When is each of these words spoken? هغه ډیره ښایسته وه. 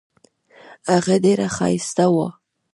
هغه 0.91 1.15
ډیره 1.25 1.47
ښایسته 1.55 2.05
وه. 2.13 2.27